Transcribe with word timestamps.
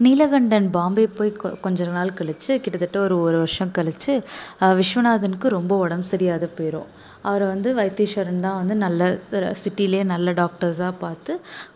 நீலகண்டன் 0.00 0.66
பாம்பே 0.74 1.04
போய் 1.16 1.30
கொ 1.40 1.48
கொஞ்ச 1.64 1.84
நாள் 1.96 2.16
கழித்து 2.18 2.52
கிட்டத்தட்ட 2.62 2.98
ஒரு 3.06 3.16
ஒரு 3.26 3.36
வருஷம் 3.42 3.74
கழித்து 3.76 4.12
விஸ்வநாதனுக்கு 4.78 5.48
ரொம்ப 5.56 5.72
உடம்பு 5.84 6.06
சரியாத 6.12 6.46
போயிடும் 6.56 6.88
அவரை 7.28 7.46
வந்து 7.52 7.68
வைத்தீஸ்வரன் 7.78 8.42
தான் 8.46 8.58
வந்து 8.60 8.74
நல்ல 8.84 9.02
சிட்டியிலே 9.60 10.00
நல்ல 10.12 10.32
டாக்டர்ஸாக 10.40 10.92
பார்த்து 11.04 11.32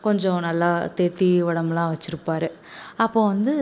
கொஞ்சம் 0.07 0.41
நல்லா 0.49 0.69
தேற்றி 0.99 1.29
உடம்புலாம் 1.51 1.93
வச்சுருப்பாரு. 1.93 2.49
அப்போது 3.05 3.29
வந்து 3.33 3.55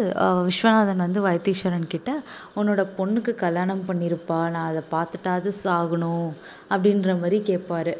விஸ்வநாதன் 0.48 1.04
வந்து 1.06 1.22
வைத்தீஸ்வரன் 1.28 1.88
கிட்டே 1.94 2.14
உன்னோட 2.58 2.82
பொண்ணுக்கு 2.98 3.34
கல்யாணம் 3.44 3.86
பண்ணியிருப்பா 3.90 4.40
நான் 4.56 4.70
அதை 4.72 4.84
பார்த்துட்டாவது 4.94 5.52
சாகணும் 5.64 6.28
அப்படின்ற 6.74 7.10
மாதிரி 7.22 7.40
கேட்பாரு. 7.50 7.94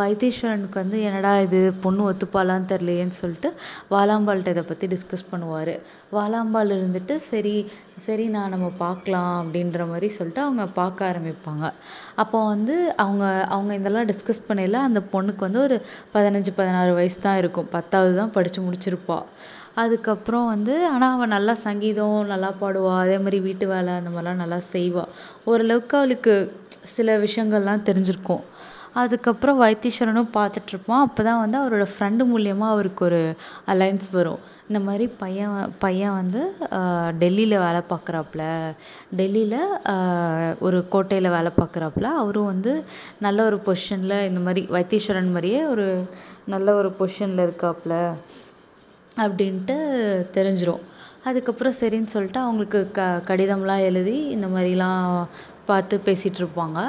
வைத்தீஸ்வரனுக்கு 0.00 0.78
வந்து 0.82 0.98
என்னடா 1.08 1.32
இது 1.46 1.58
பொண்ணு 1.82 2.02
ஒத்துப்பாளான்னு 2.10 2.70
தெரிலையேன்னு 2.72 3.16
சொல்லிட்டு 3.20 3.48
வாலாம்பாள்கிட்ட 3.92 4.54
இதை 4.54 4.64
பற்றி 4.70 4.86
டிஸ்கஸ் 4.94 5.30
பண்ணுவார். 5.32 5.74
வாலாம்பாள் 6.16 6.74
இருந்துட்டு 6.76 7.16
சரி 7.30 7.54
சரிண்ணா 8.06 8.42
நம்ம 8.54 8.68
பார்க்கலாம் 8.84 9.34
அப்படின்ற 9.42 9.86
மாதிரி 9.90 10.08
சொல்லிட்டு 10.16 10.42
அவங்க 10.46 10.64
பார்க்க 10.80 11.10
ஆரம்பிப்பாங்க. 11.10 11.64
அப்போ 12.22 12.38
வந்து 12.52 12.76
அவங்க 13.04 13.24
அவங்க 13.56 13.74
இதெல்லாம் 13.80 14.08
டிஸ்கஸ் 14.12 14.46
பண்ணயில 14.48 14.80
அந்த 14.88 15.02
பொண்ணுக்கு 15.12 15.46
வந்து 15.48 15.62
ஒரு 15.66 15.78
பதினஞ்சு 16.16 16.52
பதினாறு 16.60 16.92
வயசு 17.00 17.20
தான் 17.26 17.40
இருக்கும். 17.42 17.70
பத்தாவது 17.76 18.14
தான் 18.20 18.34
படித்து 18.38 18.60
முடிச்சிருப்பா. 18.66 19.18
அதுக்கப்புறம் 19.82 20.48
வந்து 20.54 20.74
ஆனால் 20.90 21.14
அவள் 21.14 21.34
நல்லா 21.36 21.54
சங்கீதம் 21.66 22.18
நல்லா 22.32 22.50
பாடுவாள் 22.60 23.00
அதே 23.04 23.16
மாதிரி 23.24 23.38
வீட்டு 23.46 23.64
வேலை 23.72 23.92
அந்த 24.00 24.10
மாதிரிலாம் 24.10 24.42
நல்லா 24.42 24.58
செய்வாள் 24.74 25.10
ஓரளவுக்கு 25.50 25.96
அவளுக்கு 26.00 26.34
சில 26.96 27.16
விஷயங்கள்லாம் 27.24 27.86
தெரிஞ்சிருக்கும். 27.88 28.44
அதுக்கப்புறம் 29.02 29.60
வைத்தீஸ்வரனும் 29.62 30.34
பார்த்துட்ருப்பான். 30.36 31.04
அப்போ 31.06 31.20
தான் 31.28 31.40
வந்து 31.42 31.56
அவரோட 31.62 31.84
ஃப்ரெண்டு 31.92 32.24
மூலிமா 32.32 32.66
அவருக்கு 32.74 33.02
ஒரு 33.08 33.20
அலைன்ஸ் 33.72 34.08
வரும். 34.18 34.42
இந்த 34.68 34.80
மாதிரி 34.86 35.06
பையன் 35.22 35.56
பையன் 35.84 36.16
வந்து 36.20 36.42
டெல்லியில் 37.22 37.56
வேலை 37.64 37.80
பார்க்குறாப்புல. 37.90 38.42
டெல்லியில் 39.18 39.58
ஒரு 40.66 40.78
கோட்டையில் 40.94 41.34
வேலை 41.36 41.50
பார்க்குறாப்புல. 41.60 42.06
அவரும் 42.22 42.50
வந்து 42.52 42.72
நல்ல 43.26 43.44
ஒரு 43.50 43.58
பொசிஷனில் 43.66 44.16
இந்த 44.30 44.42
மாதிரி 44.46 44.62
வைத்தீஸ்வரன் 44.76 45.34
மாதிரியே 45.36 45.60
ஒரு 45.74 45.86
நல்ல 46.54 46.68
ஒரு 46.80 46.90
பொசிஷனில் 47.00 47.46
இருக்காப்புல. 47.46 47.94
அப்படின்ட்டு 49.24 49.76
தெரிஞ்சிடும் 50.36 50.82
அதுக்கப்புறம் 51.28 51.76
சரின்னு 51.80 52.12
சொல்லிட்டு 52.14 52.40
அவங்களுக்கு 52.44 52.80
க 52.96 53.02
கடிதம்லாம் 53.28 53.84
எழுதி 53.90 54.16
இந்த 54.34 54.46
மாதிரிலாம் 54.54 55.04
பார்த்து 55.66 56.00
பேசிகிட்ருப்பாங்க 56.06 56.80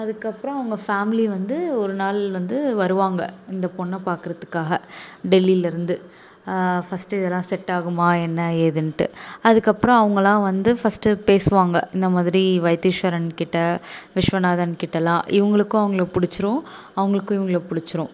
அதுக்கப்புறம் 0.00 0.56
அவங்க 0.58 0.76
ஃபேமிலி 0.86 1.24
வந்து 1.36 1.56
ஒரு 1.78 1.94
நாள் 2.02 2.20
வந்து 2.30 2.58
வருவாங்க 2.74 3.22
இந்த 3.50 3.66
பொண்ணை 3.78 3.98
பார்க்குறதுக்காக 4.08 4.80
டெல்லியிலேருந்து. 5.30 5.96
ஃபஸ்ட்டு 6.86 7.18
இதெல்லாம் 7.18 7.48
செட் 7.48 7.70
ஆகுமா 7.72 8.06
என்ன 8.22 8.46
ஏதுன்ட்டு. 8.66 9.06
அதுக்கப்புறம் 9.48 9.98
அவங்களாம் 10.02 10.42
வந்து 10.42 10.70
ஃபஸ்ட்டு 10.80 11.10
பேசுவாங்க. 11.28 11.80
இந்த 11.94 12.08
மாதிரி 12.08 12.42
வைத்தீஸ்வரன் 12.66 13.28
கிட்ட 13.40 13.58
விஸ்வநாதன் 14.14 14.74
கிட்டலாம். 14.82 15.22
இவங்களுக்கும் 15.38 15.84
அவங்கள 15.84 16.06
பிடிச்சிரும் 16.16 16.60
அவங்களுக்கும் 16.96 17.38
இவங்கள 17.40 17.60
பிடிச்சிரும். 17.70 18.12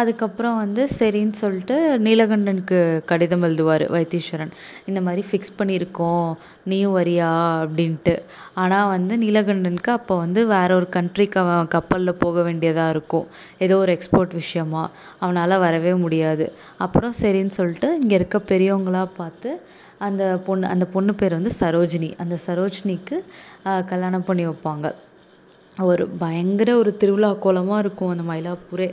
அதுக்கப்புறம் 0.00 0.56
வந்து 0.62 0.82
சரின்னு 0.98 1.36
சொல்லிட்டு 1.40 1.76
நீலகண்டனுக்கு 2.06 2.78
கடிதம் 3.10 3.44
எழுதுவார் 3.48 3.84
வைத்தீஸ்வரன். 3.94 4.52
இந்த 4.88 5.00
மாதிரி 5.06 5.22
ஃபிக்ஸ் 5.28 5.56
பண்ணியிருக்கோம் 5.58 6.28
நீயும் 6.70 6.96
வரியா? 6.96 7.30
அப்படின்ட்டு. 7.64 8.14
ஆனால் 8.62 8.90
வந்து 8.94 9.16
நீலகண்டனுக்கு 9.24 9.92
அப்போ 9.98 10.16
வந்து 10.24 10.42
வேற 10.54 10.68
ஒரு 10.80 10.88
கண்ட்ரிக்கு 10.96 11.38
அவன் 11.44 11.72
கப்பலில் 11.76 12.20
போக 12.24 12.42
வேண்டியதாக 12.48 12.94
இருக்கும். 12.96 13.26
ஏதோ 13.66 13.78
ஒரு 13.84 13.94
எக்ஸ்போர்ட் 13.96 14.34
விஷயமா. 14.42 14.84
அவனால் 15.22 15.62
வரவே 15.66 15.94
முடியாது. 16.04 16.46
அப்புறம் 16.86 17.16
சரின்னு 17.22 17.56
சொல்லிட்டு 17.58 17.90
இங்கே 18.02 18.16
இருக்க 18.20 18.40
பெரியவங்களாக 18.52 19.16
பார்த்து 19.20 19.50
அந்த 20.06 20.22
பொண்ணு 20.46 20.66
அந்த 20.74 20.86
பொண்ணு 20.94 21.12
பேர் 21.20 21.38
வந்து 21.38 21.52
சரோஜினி. 21.62 22.12
அந்த 22.22 22.36
சரோஜினிக்கு 22.46 23.18
கல்யாணம் 23.92 24.26
பண்ணி 24.30 24.44
வைப்பாங்க. 24.48 24.86
ஒரு 25.84 26.04
பயங்கர 26.20 26.70
ஒரு 26.78 26.90
திருவிழா 26.96 27.30
கோலமாக 27.44 27.80
இருக்கும் 27.84 28.12
அந்த 28.12 28.24
மயிலாப்பூரே. 28.30 28.86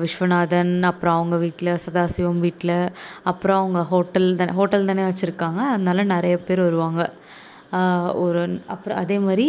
விஸ்வநாதன் 0.00 0.72
அப்புறம் 0.90 1.16
அவங்க 1.18 1.36
வீட்டில் 1.44 1.80
சதாசிவம் 1.84 2.42
வீட்டில் 2.44 2.76
அப்புறம் 3.30 3.60
அவங்க 3.62 3.80
ஹோட்டல் 3.92 4.28
தானே 4.36 4.52
ஹோட்டல் 4.58 4.88
தானே 4.90 5.04
வச்சுருக்காங்க. 5.08 5.60
அதனால 5.74 6.04
நிறைய 6.14 6.36
பேர் 6.46 6.62
வருவாங்க. 6.68 7.02
ஒரு 8.24 8.40
அப்புறம் 8.74 9.00
அதே 9.02 9.16
மாதிரி 9.26 9.48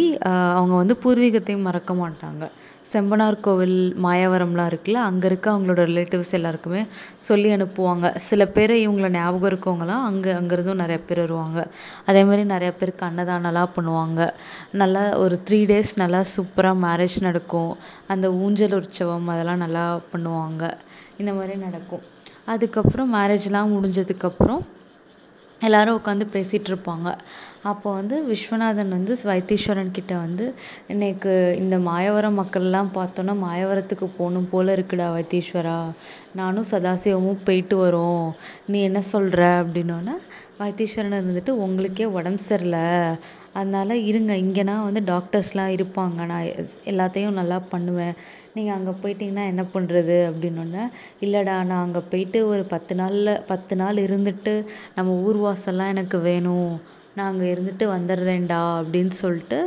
அவங்க 0.58 0.74
வந்து 0.82 0.96
பூர்வீகத்தையும் 1.04 1.66
மறக்க 1.68 1.94
மாட்டாங்க. 2.02 2.44
செம்பனார் 2.92 3.36
கோவில் 3.44 3.76
மாயாவரம்லாம் 4.04 4.68
இருக்குல்ல 4.70 5.00
அங்கே 5.08 5.26
இருக்க 5.30 5.46
அவங்களோட 5.52 5.82
ரிலேட்டிவ்ஸ் 5.90 6.32
எல்லாருக்குமே 6.38 6.82
சொல்லி 7.28 7.48
அனுப்புவாங்க. 7.56 8.06
சில 8.28 8.46
பேர் 8.56 8.74
இவங்கள 8.84 9.08
ஞாபகம் 9.16 9.50
இருக்கவங்களாம் 9.50 10.06
அங்கே 10.08 10.32
அங்கேருந்தும் 10.32 10.82
நிறைய 10.82 10.98
பேர் 11.08 11.22
வருவாங்க. 11.24 11.60
அதே 12.10 12.22
மாதிரி 12.24 12.44
நிறைய 12.54 12.72
பேருக்கு 12.80 13.06
அன்னதானம்லாம் 13.08 13.74
பண்ணுவாங்க. 13.76 14.20
நல்லா 14.82 15.04
ஒரு 15.24 15.38
த்ரீ 15.48 15.60
டேஸ் 15.72 15.92
நல்லா 16.02 16.22
சூப்பராக 16.34 16.82
மேரேஜ் 16.86 17.18
நடக்கும். 17.28 17.72
அந்த 18.14 18.28
ஊஞ்சல் 18.42 18.76
உற்சவம் 18.80 19.32
அதெல்லாம் 19.34 19.64
நல்லா 19.64 19.86
பண்ணுவாங்க. 20.12 20.62
இந்த 21.22 21.32
மாதிரி 21.38 21.56
நடக்கும். 21.66 22.04
அதுக்கப்புறம் 22.52 23.10
மேரேஜ்லாம் 23.18 23.74
முடிஞ்சதுக்கப்புறம் 23.74 24.62
எல்லாரும் 25.62 25.98
உட்காந்து 26.00 26.26
பேசிகிட்ருப்பாங்க 26.34 27.08
அப்போ 27.62 27.88
வந்து 27.92 28.16
விஸ்வநாதன் 28.30 28.94
வந்து 28.96 29.12
வைத்தீஸ்வரன் 29.30 29.90
கிட்ட 29.90 30.12
வந்து 30.16 30.46
எனக்கு 30.94 31.32
இந்த 31.58 31.76
மாயவரம் 31.88 32.38
மக்கள்லாம் 32.40 32.90
பார்த்தோன்னா 32.94 33.34
மாயவரத்துக்கு 33.44 34.06
போகணும் 34.18 34.48
போல் 34.52 34.72
இருக்குடா 34.76 35.06
வைத்தீஸ்வரா. 35.16 35.78
நானும் 36.40 36.70
சதாசிவமும் 36.70 37.44
போயிட்டு 37.44 37.76
வரோம். 37.84 38.26
நீ 38.66 38.80
என்ன 38.82 39.00
சொல்கிற 39.12 39.42
அப்படின்னோன்னே 39.62 40.16
வைத்தீஸ்வரன் 40.62 41.18
இருந்துட்டு 41.20 41.54
உங்களுக்கே 41.66 42.06
உடம்பு 42.18 42.42
சரியில்ல. 42.48 42.80
அதனால 43.58 43.96
இருங்க 44.10 44.32
இங்கேனா 44.44 44.74
வந்து 44.88 45.02
டாக்டர்ஸ்லாம் 45.12 45.72
இருப்பாங்க. 45.76 46.18
நான் 46.32 46.46
எல்லாத்தையும் 46.92 47.38
நல்லா 47.40 47.58
பண்ணுவேன். 47.72 48.14
நீங்கள் 48.56 48.76
அங்கே 48.76 48.92
போயிட்டிங்கன்னா 49.02 49.44
என்ன 49.52 49.62
பண்ணுறது 49.74 50.16
அப்படின்னோன்னே 50.28 50.84
இல்லைடா 51.24 51.54
நான் 51.70 51.84
அங்கே 51.86 52.02
போயிட்டு 52.12 52.38
ஒரு 52.52 52.64
பத்து 52.72 52.94
நாளில் 53.00 53.32
பத்து 53.50 53.76
நாள் 53.82 54.04
இருந்துட்டு 54.06 54.54
நம்ம 54.96 55.14
ஊர் 55.26 55.38
வாசல்லாம் 55.46 55.92
எனக்கு 55.94 56.20
வேணும். 56.30 56.72
நான் 57.16 57.30
அங்கே 57.32 57.48
இருந்துட்டு 57.54 57.86
வந்துடுறேன்டா 57.96 58.60
அப்படின்னு 58.80 59.14
சொல்லிட்டு 59.22 59.58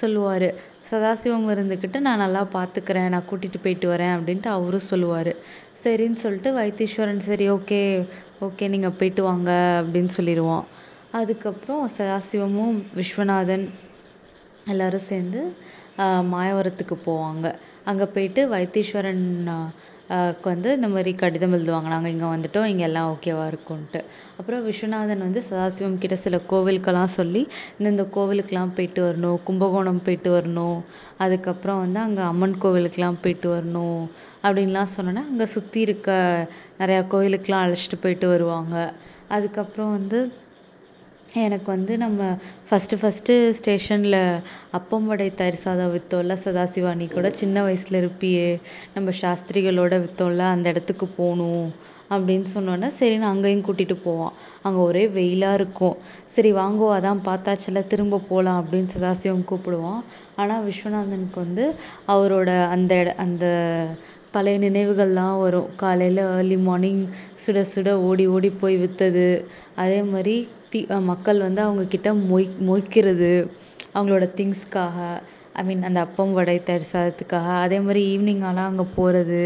சொல்லுவார். 0.00 0.48
சதாசிவம் 0.90 1.48
இருந்துக்கிட்டு 1.54 1.98
நான் 2.06 2.22
நல்லா 2.24 2.42
பார்த்துக்குறேன் 2.56 3.08
நான் 3.14 3.28
கூட்டிகிட்டு 3.30 3.64
போயிட்டு 3.64 3.86
வரேன் 3.92 4.14
அப்படின்ட்டு 4.16 4.50
அவரும் 4.56 4.88
சொல்லுவார். 4.92 5.32
சரின்னு 5.84 6.22
சொல்லிட்டு 6.24 6.50
வைத்தீஸ்வரன் 6.58 7.26
சரி 7.28 7.46
ஓகே 7.56 7.80
ஓகே 8.46 8.64
நீங்கள் 8.74 8.96
போயிட்டு 9.00 9.22
வாங்க 9.30 9.50
அப்படின்னு 9.82 10.12
சொல்லிடுவோம் 10.18 10.64
அதுக்கப்புறம் 11.18 11.82
சதாசிவமும் 11.96 12.78
விஸ்வநாதன் 12.98 13.66
எல்லாரும் 14.72 15.08
சேர்ந்து 15.10 15.40
மாயவரத்துக்கு 16.32 16.96
போவாங்க. 17.08 17.46
அங்கே 17.90 18.06
போயிட்டு 18.14 18.42
வைத்தீஸ்வரன் 18.54 19.26
க்கு 20.34 20.46
வந்து 20.52 20.70
இந்த 20.76 20.88
மாதிரி 20.92 21.12
கடிதம் 21.20 21.54
எழுதுவாங்க. 21.56 21.88
நாங்கள் 21.92 22.12
இங்கே 22.14 22.28
வந்துட்டோம் 22.32 22.66
இங்கே 22.72 22.84
எல்லாம் 22.88 23.08
ஓகேவாக 23.12 23.46
இருக்குன்ட்டு 23.52 24.00
அப்புறம் 24.38 24.60
விஸ்வநாதன் 24.66 25.24
வந்து 25.26 25.40
சதாசிவம் 25.48 25.96
கிட்ட 26.02 26.16
சில 26.24 26.38
கோவிலுக்கெல்லாம் 26.52 27.12
சொல்லி 27.16 27.42
இந்தந்த 27.78 28.04
கோவிலுக்கெல்லாம் 28.16 28.74
போயிட்டு 28.76 29.00
வரணும் 29.06 29.38
கும்பகோணம் 29.48 30.00
போயிட்டு 30.06 30.30
வரணும் 30.36 30.78
அதுக்கப்புறம் 31.24 31.80
வந்து 31.84 32.00
அங்கே 32.04 32.22
அம்மன் 32.30 32.56
கோவிலுக்கெல்லாம் 32.64 33.20
போயிட்டு 33.24 33.50
வரணும் 33.54 34.00
அப்படின்லாம் 34.44 34.92
சொன்னோன்னே 34.96 35.24
அங்கே 35.30 35.48
சுற்றி 35.56 35.80
இருக்க 35.86 36.10
நிறையா 36.80 37.02
கோவிலுக்கெல்லாம் 37.14 37.64
அழைச்சிட்டு 37.66 37.98
போயிட்டு 38.04 38.28
வருவாங்க. 38.34 38.76
அதுக்கப்புறம் 39.36 39.92
வந்து 39.98 40.18
எனக்கு 41.44 41.68
வந்து 41.74 41.94
நம்ம 42.02 42.20
ஃபஸ்ட்டு 42.68 42.98
ஃபஸ்ட்டு 43.00 43.34
ஸ்டேஷனில் 43.58 44.20
அப்பம் 44.70 45.06
வடை 45.06 45.26
தயிர் 45.40 45.58
சாதம் 45.62 45.92
விற்றோல்ல 45.94 46.34
சதாசிவா 46.44 46.90
நீ 47.00 47.06
கூட. 47.08 47.28
சின்ன 47.40 47.62
வயசில் 47.62 47.98
இருப்பியே 48.02 48.46
நம்ம 48.94 49.12
சாஸ்திரிகளோட 49.20 49.94
விற்றோல்ல 50.04 50.44
அந்த 50.54 50.66
இடத்துக்கு 50.72 51.06
போகணும் 51.18 51.66
அப்படின்னு 52.10 52.48
சொன்னோன்னே 52.54 52.88
சரின்னு 52.98 53.30
அங்கேயும் 53.32 53.66
கூட்டிகிட்டு 53.68 53.96
போவான் 54.04 54.34
அங்கே 54.62 54.80
ஒரே 54.88 55.04
வெயிலாக 55.18 55.58
இருக்கும். 55.60 55.96
சரி 56.34 56.52
வாங்கோ 56.52 56.88
அதான் 56.96 57.24
பார்த்தாச்சுல 57.28 57.82
திரும்ப 57.92 58.22
போகலாம் 58.28 58.60
அப்படின்னு 58.62 58.94
சதாசிவம் 58.96 59.46
கூப்பிடுவான். 59.50 60.02
ஆனால் 60.36 60.64
விஸ்வநாதனுக்கு 60.68 61.40
வந்து 61.46 61.66
அவரோட 62.14 62.50
அந்த 62.74 62.94
இட 63.02 63.14
அந்த 63.26 63.46
பழைய 64.32 64.58
நினைவுகள்லாம் 64.58 65.38
வரும். 65.44 65.68
காலையில் 65.82 66.22
ஏர்லி 66.36 66.58
மார்னிங் 66.68 67.02
சுட 67.44 67.60
சுட 67.74 67.90
ஓடி 68.08 68.24
ஓடி 68.26 68.50
போய் 68.62 68.76
விற்றது 68.82 69.28
அதே 69.82 70.00
மாதிரி 70.12 70.36
பி 70.76 71.00
மக்கள் 71.10 71.38
வந்து 71.38 71.60
அவங்கக்கிட்ட 71.62 72.08
மொய் 72.30 72.46
மொய்க்கிறது 72.68 73.32
அவங்களோட 73.94 74.24
திங்ஸ்க்காக 74.38 74.96
ஐ 75.52 75.62
மீன் 75.64 75.82
அந்த 75.82 75.98
அப்பம் 76.00 76.32
வடை 76.32 76.56
தயிர் 76.62 76.84
அதே 77.64 77.78
மாதிரி 77.80 78.00
ஈவினிங் 78.14 78.42
ஆனால் 78.44 78.68
அங்கே 78.70 78.84
போகிறது 78.94 79.40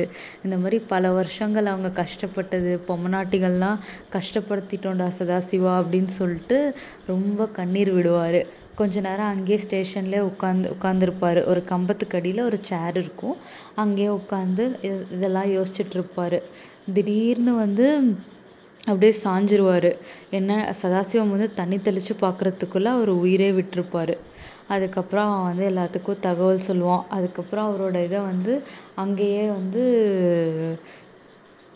இந்த 0.45 0.57
மாதிரி 0.57 0.79
பல 0.89 1.13
வருஷங்கள் 1.13 1.67
அவங்க 1.67 1.91
கஷ்டப்பட்டது 2.01 2.73
பொம்மனாட்டிகள்லாம் 2.89 3.79
கஷ்டப்படுத்திட்டோம்டா 4.17 5.09
சதாசிவா 5.19 5.75
அப்படின்னு 5.81 6.13
சொல்லிட்டு 6.21 6.59
ரொம்ப 7.07 7.47
கண்ணீர் 7.59 7.93
விடுவார். 7.93 8.41
கொஞ்ச 8.75 9.01
நேரம் 9.01 9.31
அங்கேயே 9.35 9.59
ஸ்டேஷன்லேயே 9.65 10.23
உட்காந்து 10.31 10.69
உட்காந்துருப்பாரு 10.77 11.41
ஒரு 11.47 11.63
கம்பத்துக்கு 11.65 12.19
அடியில் 12.19 12.47
ஒரு 12.49 12.59
சேர் 12.63 12.97
இருக்கும். 12.97 13.37
அங்கேயே 13.75 14.11
உட்காந்து 14.21 14.65
இதெல்லாம் 15.15 15.51
யோசிச்சிட்ருப்பார் 15.57 16.39
திடீர்னு 16.95 17.55
வந்து 17.55 17.87
அப்படியே 18.89 19.13
சாஞ்சிருவார். 19.25 19.91
என்ன 20.39 20.51
சதாசிவம் 20.83 21.33
வந்து 21.35 21.55
தண்ணி 21.55 21.79
தெளித்து 21.87 22.15
பார்க்குறதுக்குள்ள 22.21 22.89
அவர் 22.97 23.11
உயிரே 23.25 23.51
விட்டிருப்பாரு. 23.51 24.15
அதுக்கப்புறம் 24.75 25.31
அவன் 25.33 25.49
வந்து 25.51 25.67
எல்லாத்துக்கும் 25.71 26.23
தகவல் 26.27 26.67
சொல்லுவான். 26.69 27.05
அதுக்கப்புறம் 27.17 27.69
அவரோட 27.71 27.97
இதை 28.09 28.21
வந்து 28.31 28.53
அங்கேயே 28.95 29.47
வந்து 29.59 29.83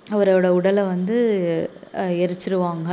அவரோட 0.06 0.46
உடலை 0.58 0.82
வந்து 0.94 1.16
எரிச்சிருவாங்க. 2.24 2.88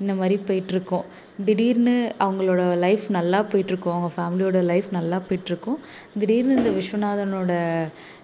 இந்த 0.00 0.12
மாதிரி 0.20 0.36
போயிட்டிருக்கும். 0.48 1.04
திடீர்னு 1.44 1.94
அவங்களோட 2.24 2.62
லைஃப் 2.84 3.04
நல்லா 3.18 3.40
போயிட்டிருக்கும். 3.52 3.94
அவங்க 3.96 4.10
ஃபேமிலியோட 4.16 4.62
லைஃப் 4.70 4.88
நல்லா 4.98 5.18
போயிட்டிருக்கும். 5.28 5.78
திடீர்னு 6.18 6.58
இந்த 6.60 6.70
விஸ்வநாதனோட 6.78 7.52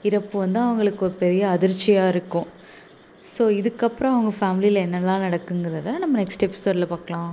இறப்பு 0.09 0.39
வந்து 0.39 0.59
அவங்களுக்கு 0.59 1.05
ஒரு 1.05 1.15
பெரிய 1.25 1.49
அதிர்ச்சியாக 1.49 2.13
இருக்கும். 2.15 2.49
ஸோ 3.39 3.45
இதுக்கப்புறம் 3.61 4.15
அவங்க 4.15 4.31
ஃபேமிலியில் 4.39 4.85
என்னெல்லாம் 4.85 5.25
நடக்குங்கிறத 5.27 5.99
நம்ம 5.99 6.15
நெக்ஸ்ட் 6.23 6.47
எபிசோடில் 6.49 6.93
பார்க்கலாம். 6.95 7.33